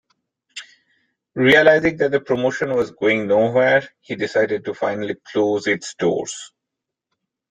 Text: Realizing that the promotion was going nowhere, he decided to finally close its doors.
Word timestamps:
Realizing 1.35 1.97
that 1.97 2.09
the 2.09 2.19
promotion 2.21 2.73
was 2.73 2.89
going 2.89 3.27
nowhere, 3.27 3.87
he 3.99 4.15
decided 4.15 4.65
to 4.65 4.73
finally 4.73 5.13
close 5.31 5.67
its 5.67 5.93
doors. 5.93 6.51